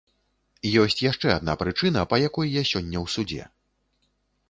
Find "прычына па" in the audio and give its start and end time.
1.61-2.21